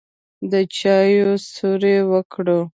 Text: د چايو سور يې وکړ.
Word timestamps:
د 0.51 0.53
چايو 0.77 1.31
سور 1.53 1.81
يې 1.93 1.99
وکړ. 2.11 2.45